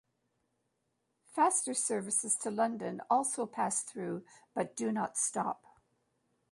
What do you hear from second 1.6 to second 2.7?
services to